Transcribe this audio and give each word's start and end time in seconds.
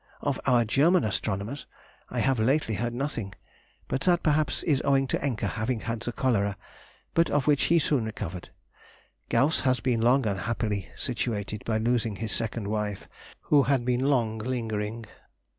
Of 0.21 0.39
our 0.47 0.65
German 0.65 1.03
astronomers, 1.03 1.67
I 2.09 2.21
have 2.21 2.39
lately 2.39 2.73
heard 2.73 2.95
nothing; 2.95 3.35
but 3.87 4.01
that, 4.01 4.23
perhaps, 4.23 4.63
is 4.63 4.81
owing 4.83 5.05
to 5.09 5.19
Encke 5.19 5.47
having 5.47 5.81
had 5.81 5.99
the 5.99 6.11
cholera, 6.11 6.57
but 7.13 7.29
of 7.29 7.45
which 7.45 7.65
he 7.65 7.77
soon 7.77 8.05
recovered. 8.05 8.49
Gauss 9.29 9.59
has 9.59 9.79
been 9.79 10.01
long 10.01 10.25
unhappily 10.25 10.89
situated 10.95 11.63
by 11.65 11.77
losing 11.77 12.15
his 12.15 12.31
second 12.31 12.67
wife, 12.67 13.07
who 13.41 13.61
had 13.61 13.85
been 13.85 13.99
long 14.07 14.39
lingering.... 14.39 15.05